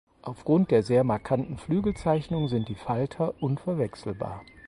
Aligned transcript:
Aufgrund 0.23 0.71
der 0.71 0.81
sehr 0.81 1.03
markanten 1.03 1.59
Flügelzeichnung 1.59 2.47
sind 2.47 2.69
die 2.69 2.73
Falter 2.75 3.35
unverwechselbar. 3.39 4.43